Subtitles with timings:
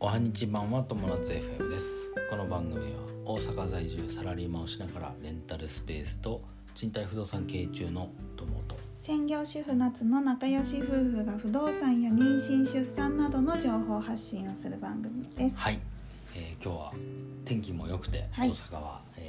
[0.00, 2.12] おはにち版は友達 FM です。
[2.30, 6.40] この番組は大阪在住サラリーマンをしながらレンタルスペースと
[6.76, 8.76] 賃貸不動産経営中の友と。
[9.00, 15.56] 専業主婦夏の仲良し夫婦が不動産や妊娠出産などの情報発信をする番組です。
[15.56, 15.80] はい、
[16.36, 16.92] えー今日は
[17.44, 18.50] 天気も良くて、はい。
[18.50, 19.28] 大阪は、え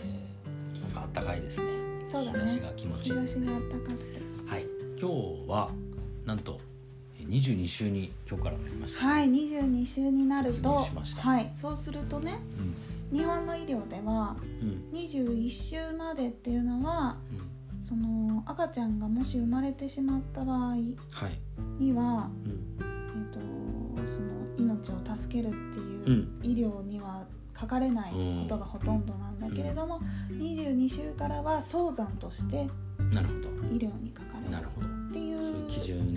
[0.86, 1.72] ーなんか暖かいですね。
[2.06, 2.40] そうだね。
[2.42, 3.48] 日差しが気持ちいいですね。
[3.48, 4.22] が暖かくて。
[4.46, 4.66] はい。
[5.02, 5.72] 今日は
[6.26, 6.69] なんとえー
[7.30, 11.22] 22週に今日からなりました、はい22週になる突と入しました。
[11.22, 12.40] はいそうするとね
[13.12, 14.98] 日本の医療ではうん。
[14.98, 17.82] 21週までっていうのはうん。
[17.82, 20.84] その赤ちゃんがもし生まれてしまった場合はい、
[21.80, 22.76] には、うん。
[22.80, 23.40] えー、と
[24.06, 26.40] その命を助けるっていう、うん。
[26.44, 30.00] 医療にはかかれないことがほとんどなんだけれども、
[30.32, 32.68] 22週からは早産として
[33.12, 33.50] なるほど。
[33.74, 34.09] 医療に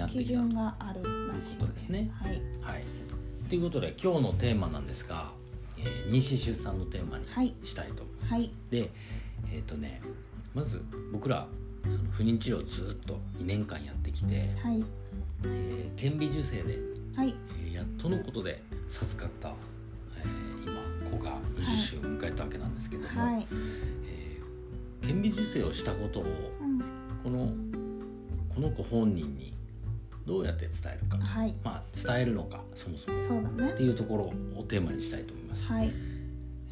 [0.02, 0.40] なって基きた。
[0.40, 2.10] と準があるということですね。
[2.12, 2.84] はい、はい。
[3.48, 5.32] ということで今日のテーマなんですが、
[5.78, 7.54] えー妊娠出産のテーマにはい。
[7.64, 8.32] したいと思います。
[8.34, 8.50] はい。
[8.70, 8.90] で、
[9.52, 10.00] えっ、とね
[10.54, 11.46] まず僕ら
[11.82, 14.84] その不妊治療をずっと2年間やってきて、はい。
[15.46, 16.78] えー顕微授精で、
[17.16, 17.34] はい。
[17.64, 19.52] えーやっとのことで授かった、
[20.18, 23.46] えー今子が20週を迎えたわけなんですけども、はい、
[24.06, 26.24] えー顕微授精をしたことを
[26.60, 26.80] うん、
[27.24, 27.52] この
[28.54, 29.52] この子本人に
[30.26, 31.54] どうやって伝えるか、はい。
[31.64, 33.18] まあ伝えるのかそもそも。
[33.26, 33.72] そうだね。
[33.72, 34.24] っていうところ
[34.58, 35.64] をテーマにしたいと思います。
[35.66, 35.92] はい。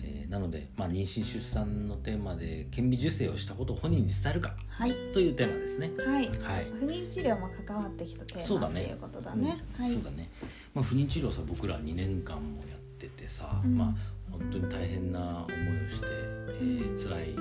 [0.02, 4.54] えーなので、まあ、妊娠出産のテーマで顕微授精をしたことを本人に伝えるか。
[4.68, 4.92] はい。
[5.12, 5.90] というテーマですね。
[5.98, 6.28] はい。
[6.28, 6.66] はい。
[6.72, 9.60] 不妊治療も関わってきたテーマっていうことだね。
[9.76, 9.90] はい。
[9.90, 10.30] うんそうだね。
[10.72, 13.76] まあ、不妊治療さ僕ら2年間もやっててさ、うん。
[13.76, 13.94] まあ
[14.30, 17.34] 本当に大変な思いをして、えー辛い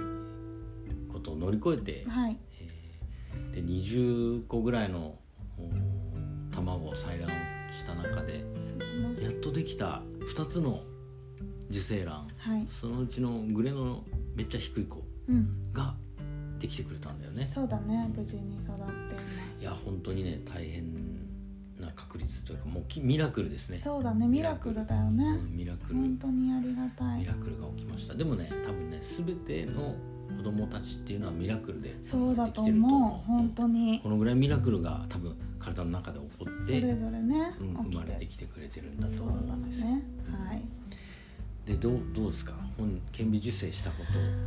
[1.13, 2.37] ことを乗り越えて、はい。
[2.59, 2.69] えー
[3.53, 5.18] で20個ぐらいのお
[6.79, 7.29] 卵を採卵
[7.71, 8.43] した中で
[9.21, 10.01] やっとできた
[10.33, 10.81] 2つの
[11.69, 12.27] 受精卵。
[12.37, 12.67] はい。
[12.81, 14.03] そのうちのグレの
[14.35, 15.71] めっちゃ低い子うん。
[15.71, 15.93] が
[16.59, 17.45] できてくれたんだよね。
[17.45, 18.09] そうだね。
[18.15, 18.85] 無事に育っていま
[19.57, 19.61] す。
[19.61, 20.85] いや本当にね大変
[21.79, 23.77] な確率というかもうきミラクルですね。
[23.77, 24.27] そうだね。
[24.27, 25.95] ミラクルだよね、うんミラクル。
[25.95, 27.19] 本当にありがたい。
[27.19, 28.15] ミラクルが起きました。
[28.15, 29.95] でもね多分ね全ての
[30.37, 33.27] 子供たちっていうのはミラクルでそうだと思う。
[33.27, 33.99] 本当に。
[33.99, 35.35] このぐらいミラクルが多分
[35.73, 39.81] 体の中で起こって、それぞれね、うん、生まれてきてくれてるんだとそう思うんです。
[39.81, 40.03] だね。
[40.47, 40.61] はい。
[41.65, 42.53] でどうどうですか？
[42.77, 43.97] 本顕微授精したこ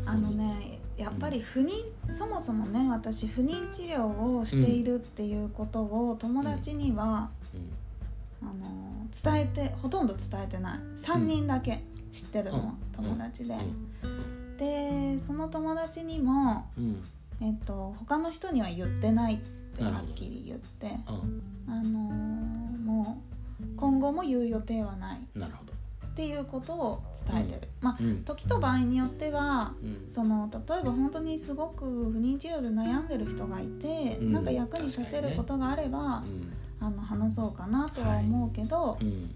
[0.04, 0.10] と。
[0.10, 1.70] あのねやっぱり不妊、
[2.12, 8.48] そもそもね私不妊治療をしているっていうことを友達には、うん。
[8.48, 10.78] あの伝えてほとんど伝えてない。
[10.98, 13.04] 3人だけ知ってるの、うん。
[13.04, 13.54] 友達で、
[14.02, 14.56] うん。
[14.56, 17.02] でその友達にも、うん。
[17.40, 23.32] えっと、他の人には言ってないってなるほどはっきり言ってうんあのもう
[23.76, 25.20] 今後も言う予定はない。
[25.34, 25.72] なるほど。
[25.72, 28.24] っていうことを伝えてる、まあうん。
[28.24, 30.10] 時と場合によってはうん。
[30.10, 34.32] その例えば本当にすごく不妊治療で悩んでる人がいて、うん。
[34.32, 39.30] なんか役に立てることがあれば、うんあの話そうかなとは思うけど、うん。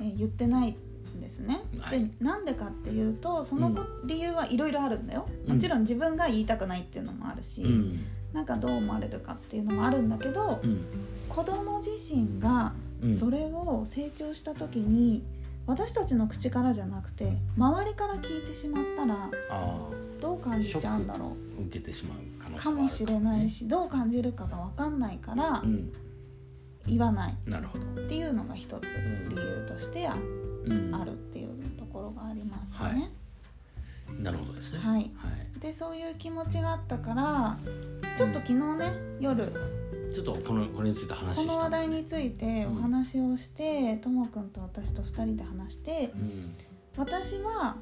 [0.00, 0.76] えー言ってない
[1.16, 1.62] んですね。
[1.80, 2.00] はい。
[2.00, 5.26] でなんでかっていうとそのこ理由はいろいろあるんだよ。
[5.46, 5.54] うん。
[5.54, 10.84] もちろん自分が言いたくないっていうのもあるし、うんなんかどう思われるかっていうのもあるんだけど、うん。
[11.28, 13.14] 子供自身がうん。
[13.14, 15.22] それを成長した時に
[15.66, 19.88] 私たちの口からじゃなくて周りから聞いてしまったらあ
[20.20, 25.92] どう感じちゃうんだろあ受けてしまうかもしれないしどう感じるかが分かんないからうん。
[26.86, 27.32] 言わない。
[27.32, 28.82] っていうのが一つ
[29.30, 30.20] 理由としてある。
[31.12, 33.10] っていうところがありますよね。
[34.18, 34.78] なるほどですね。
[34.78, 35.10] はい。
[35.16, 35.60] はい。
[35.60, 37.58] でそういう気持ちがあったから
[38.16, 39.50] ちょっと昨日ね夜
[40.12, 46.54] ちょっとこのこれについて話したこの話題にについてお話をしてともくんと私と2人で話してうん。
[46.96, 47.76] 私は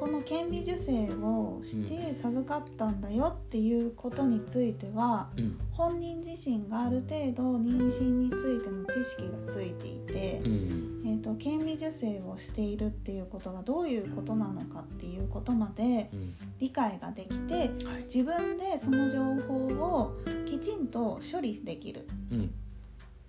[0.00, 5.60] この顕微授精をして授かったんだよっていうことについてはうん。
[5.72, 11.02] 本人自身がある程度妊娠についての知識がついていてう、ん。
[11.04, 16.34] えー、と顕微授精をしているっていうことがどういうことなのかっていうことまでうん。
[16.58, 18.04] 理解ができてはい。
[18.04, 20.16] 自分でその情報を
[20.46, 22.50] きちんと処理できるうん。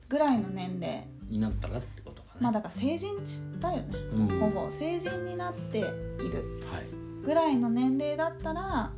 [0.07, 2.00] ぐらいの年齢になったらって
[2.41, 3.15] まあだから成人
[3.59, 4.39] だよね、うん。
[4.39, 7.23] ほぼ成人になっているはい。
[7.23, 8.91] ぐらいの年齢だったら、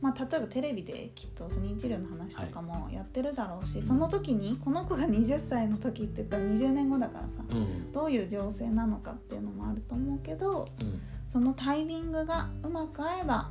[0.00, 7.92] まあ、例えばテレビできっと不妊治療の話とかもやってるだろうし、その時にこの子が20歳の時って言ったら20年後だからさうん。
[7.92, 11.00] どういう情勢なのかっていうのもあると思うけどうん。
[11.28, 13.48] そのタイミングがうまく合えば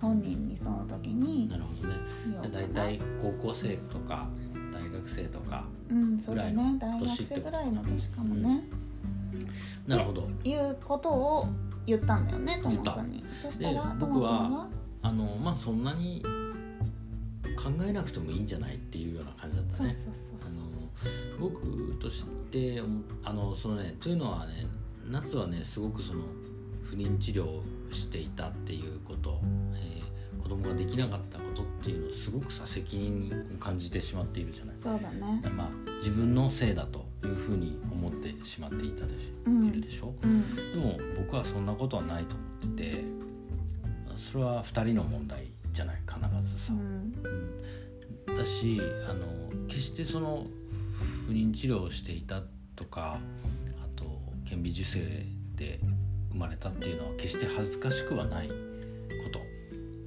[0.00, 1.94] 本人にその時になるほどね。
[3.20, 4.51] 高校生とか大
[4.92, 8.62] 学生とかうんそうだぐらいのね大学生ぐらいの年かもね。
[9.86, 10.28] なるほど。
[10.44, 11.46] いうことを
[11.86, 12.92] 言ったんだよねと言った。
[12.92, 14.68] もくんにそしたでらと僕は
[15.02, 16.22] あのまあそんなに
[17.56, 19.92] 考えなくてもいいんじゃないっていうような感じだったね。
[19.92, 20.52] そうそうあそう。
[20.54, 22.80] の僕として
[23.24, 24.66] あのそのねというのはね
[25.10, 26.20] 夏はねすごくその
[26.84, 29.40] 不妊治療をしていたっていうこと、
[29.74, 30.01] えー子
[30.56, 34.76] 供ができなかったことっていうのをすごくさ責任を感じてしまっているじゃない。
[34.82, 35.42] そうだね。
[35.56, 35.68] まあ
[35.98, 39.68] 自分のせいだというふうに思ってしまっていたでし、うん。
[39.68, 40.14] いるでしょ。
[40.22, 40.72] うん。
[40.72, 43.04] でも僕はそんなことはないと思ってて
[44.16, 46.18] それは2人の問題じゃない必
[46.56, 47.12] ずさ、うん。
[48.28, 49.26] うん、だしあの
[49.68, 50.46] 決してその
[51.26, 52.42] 不妊治療をしていた
[52.76, 53.18] とか
[53.82, 54.04] あと
[54.48, 55.26] 顕微授精
[55.56, 55.80] で
[56.30, 58.50] 生まれたっていうのは決して恥ずかしくはない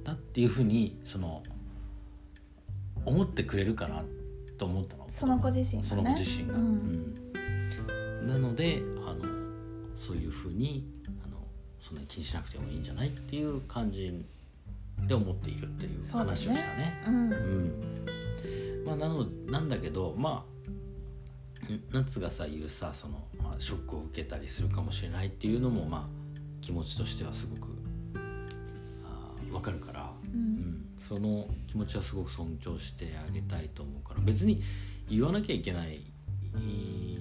[0.06, 1.42] だっていうふうにその
[3.04, 4.04] 思ってくれるかな
[4.56, 5.04] と思ったの。
[5.08, 5.88] その子自身がね。
[5.88, 6.54] その子自身が。
[6.54, 8.24] ううん。
[8.24, 9.24] んなのであの
[9.96, 10.86] そういうふうに
[11.24, 11.38] あの
[11.80, 14.24] そんなに気にしなくてもいいんじゃないっていう感じ
[15.08, 17.02] で思っているっていう話をしたね。
[17.08, 17.32] うん。
[17.32, 17.72] うん。
[18.86, 20.44] まあ、なのなんだけどま
[21.68, 26.08] あん夏がさ言うさその、まあ、ショックを受けたりするかもしれないっていうのもまあ
[26.60, 27.75] 気持ちとしてはすごく
[29.66, 30.40] かるから、ううん。
[30.70, 34.20] ん、その気持ちはすごく尊重してあげたいと思うから。
[34.22, 34.62] 別に
[35.10, 35.96] 言わなきゃいけない。
[35.96, 37.18] い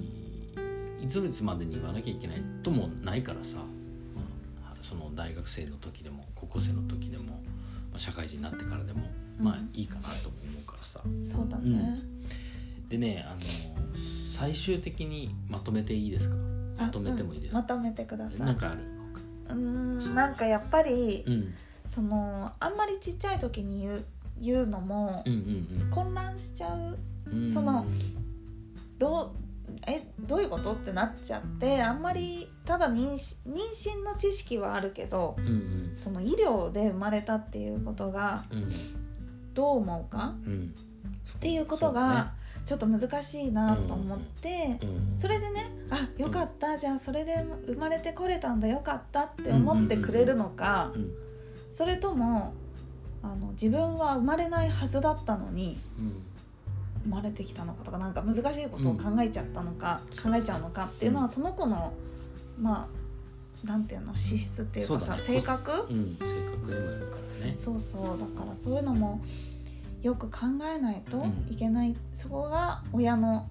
[1.04, 7.32] いついつまでに言わなきゃいけないともないからさ、まあ、その大学生の時でも高校生の時でも、ま
[7.96, 9.02] あ、社会人になってからでも
[9.40, 11.02] まあうんいいかなとも思うからさ。
[11.24, 12.00] そうだね。
[12.90, 13.40] でねあの
[14.34, 16.36] 最終的にまとめていいですか？
[16.80, 18.40] まとめてもいいですか、うんまとめてください。
[18.40, 18.82] なんかある？
[19.50, 21.54] うーんなんかやっぱりうん
[21.88, 24.06] そのあんまりちっちゃい時に言う
[24.40, 25.36] 言うのもうんう
[25.86, 26.98] ん混乱しちゃう。
[27.32, 27.44] うん。
[27.44, 27.86] うんその
[28.98, 29.32] どう
[29.88, 35.94] えどういうことってなっちゃってあんまりただ妊娠妊娠の知識はあるけどうんうん。
[35.96, 38.70] その医療で生まれたっていうことがうん。
[39.54, 40.36] どう思うか？
[40.46, 40.74] うん。
[41.36, 42.34] っていうことが
[42.66, 45.18] ちょっと難しいなと思ってそうだねうん。
[45.18, 46.78] それでねあよかった。
[46.78, 48.68] じゃあそれで生まれてこれたんだ。
[48.68, 51.12] よかったって思ってくれるのかうん
[51.76, 52.54] それとも
[53.22, 56.24] あの自分は生まれないはずだったのにうん。
[57.04, 61.94] 生まれてきたのかとかなんか難しいことを考えちゃったのか、考えちゃうのかっていうのはその子の
[62.60, 62.90] ま
[63.64, 65.22] あなんていうの資質っていうかさ、ね。
[65.22, 65.72] 性格？
[65.88, 66.18] うん。
[66.18, 66.26] 性
[66.64, 67.54] 格でもいるからね。
[67.56, 68.18] そうそう。
[68.20, 69.22] だからそういうのも
[70.02, 71.48] よく考えないとうん。
[71.52, 73.48] いけない、そこが親の、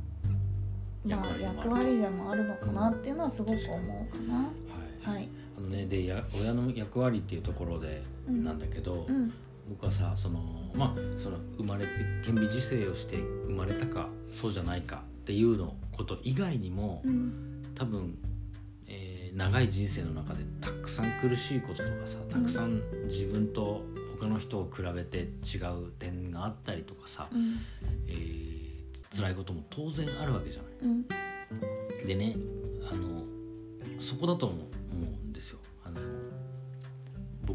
[1.04, 2.44] まあ、役割でもある。
[2.44, 4.34] のかなっていうのはすごく思うかな。
[5.12, 5.14] はい。
[5.16, 8.44] はい、あのねでや親の役割っていうところでうん。
[8.44, 9.32] なんだけど、うん。
[9.68, 10.40] 僕はさその
[10.74, 11.90] まあその生まれて
[12.22, 17.62] 顕微授精をして生まれたかそうじゃないかっていうのこと以外にも、うん。
[17.74, 18.18] 多分、
[18.86, 23.82] えー長い人生の中でたくさん苦しいこととかさたくさん自分と
[24.20, 27.58] 他の人を比べて違う点があったりとかさ、うん。
[28.06, 28.54] えー
[29.16, 30.72] 辛いことも当然あるわけじゃない。
[30.82, 32.06] うん。
[32.06, 32.36] でね
[32.90, 33.24] あの
[33.98, 34.66] そこだと思う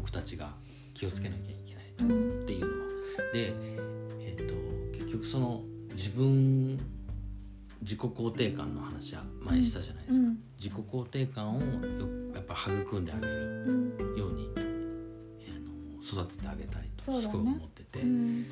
[0.00, 0.54] 僕たちが
[0.94, 2.72] 気をつけなきゃいけないとうんっていうのは。
[3.32, 3.52] で、
[4.20, 4.54] えっと
[4.98, 6.78] 結局その自分
[7.82, 10.24] 自己肯定感の話は前したじゃないですか。
[10.26, 10.38] うん。
[10.58, 11.66] 自己肯定感をよ
[12.34, 13.72] やっぱ育んであげるう
[14.16, 14.18] ん。
[14.18, 18.46] ように、えーあの育ててあげたいとすごい思ってて、うん。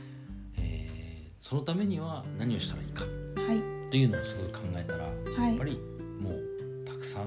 [0.56, 3.04] えーそのためには何をしたらいいか
[3.42, 3.58] はい。
[3.58, 5.50] っていうのをすごい考えたら、はい。
[5.50, 5.78] やっぱり
[6.20, 7.26] もうたくさん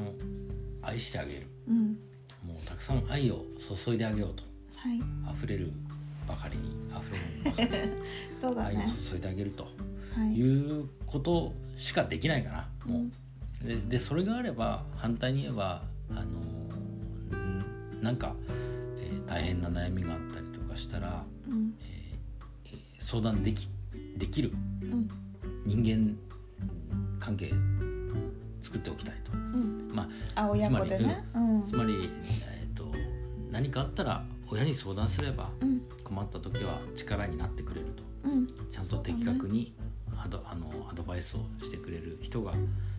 [0.83, 1.47] 愛してあげる
[2.81, 3.45] くさん愛を
[3.85, 4.41] 注いであげようと。
[4.75, 4.97] はい。
[5.37, 5.71] 溢れる
[6.27, 6.63] ばかりに。
[6.89, 7.93] 溢れるばかりに愛を
[8.41, 8.85] そうだね。
[9.11, 9.63] 注いであげると。
[10.15, 10.33] はい。
[10.35, 13.11] いうことしかできないかな、もうん。
[13.63, 13.67] う。
[13.67, 18.35] ででそれがあれば反対に言えばあのーんなんか、
[18.97, 21.75] えー大変な悩みがあったりとかしたら、うん。
[21.81, 23.69] えーえー相談でき
[24.17, 25.07] できるうん。
[25.67, 26.17] 人間
[27.19, 27.51] 関係
[28.59, 29.33] 作っておきたいと。
[29.33, 29.91] うん。
[29.93, 31.23] まあ親子でね。
[31.35, 31.61] うん。
[31.61, 32.60] つまり、えー、と
[33.51, 35.81] 何かあったら親に相談すればうん。
[36.03, 38.03] 困った時は力になってくれると。
[38.23, 38.47] うん。
[38.69, 39.73] ちゃんと的確に
[40.17, 42.53] アド,、あのアドバイスをしてくれる人が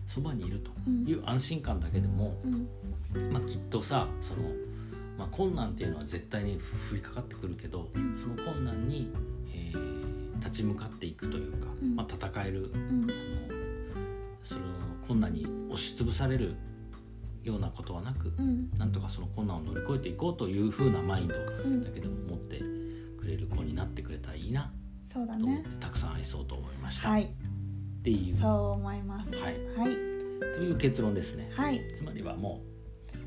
[0.07, 3.31] そばにいるという安心感だけでも、うん。
[3.31, 4.41] まあ、きっとさその、
[5.17, 6.59] まあ、困難っていうのは絶対に
[6.91, 8.17] 降りかかってくるけど、うん。
[8.17, 9.11] その困難に、
[9.53, 10.03] えー
[10.43, 11.95] 立ち向かっていくというか、うん。
[11.95, 13.03] まあ、戦えるうん。
[13.03, 13.13] あの
[14.43, 14.61] その
[15.07, 16.55] 困難に押しつぶされる
[17.43, 18.69] ようなことはなく、うん。
[18.77, 21.83] なんとかその困難を乗り越えていこうという風なマインドうん。
[21.83, 22.59] だけでも持って
[23.19, 24.71] くれる子になってくれたらいいな
[25.03, 25.75] そうだと思ってね。
[25.79, 27.09] たくさん愛そうと思いました。
[27.09, 27.23] はい。
[27.23, 27.27] っ
[28.03, 28.35] ていう。
[28.35, 29.35] そう思います。
[29.35, 29.65] はい。
[29.77, 29.93] はい。
[30.55, 31.51] という結論ですね。
[31.55, 31.85] はい。
[31.87, 32.61] つまりはも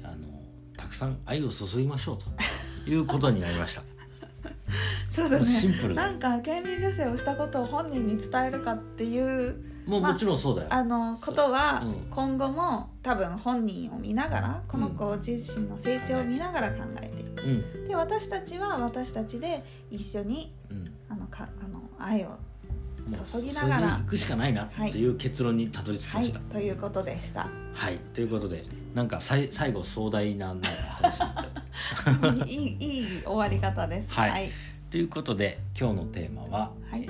[0.03, 0.43] うあの
[0.77, 3.83] たくさん愛を注ぎましょうということになりました。
[5.11, 11.95] そうだもうシねンプルななんか権利受精をしたことを本人に伝えるかっていうまあもうもちろんそうだよ、あのことはうん。
[12.11, 17.43] 今後も多分本人を見ながらこの子自身の成長を見ながら考えていく。
[17.43, 17.89] うん。
[17.89, 20.93] で私たちは私たちで一緒にうん。
[21.09, 22.37] あのかあの愛を
[23.33, 26.41] 注ぎながら行くしかないなっていう結論にたどり着きはいました。
[26.41, 27.49] ということでした。
[27.73, 32.45] はい、ということでなんかさい最後壮大なな話になっちゃった。
[32.51, 34.11] いいいい終わり方です。
[34.11, 34.31] はい。
[34.31, 34.51] はい、
[34.91, 37.09] ということで今日のテーマは、はい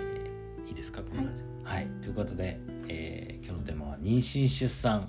[0.76, 1.02] ですか？
[1.02, 5.06] こんな感じはい、ということで、えー今日のテーマは妊娠出産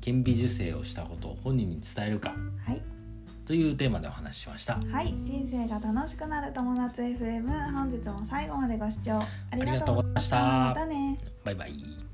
[0.00, 2.34] 顕微授精をしたことを本人に伝えるか
[2.64, 2.82] はい
[3.44, 4.80] というテーマでお話ししました。
[4.90, 9.12] はい、人生が楽しくなる友達 FM 本日も最後までご視聴
[9.50, 10.28] ありがととうございまし。
[10.30, 11.18] たまたね。
[11.44, 12.05] バイバイ。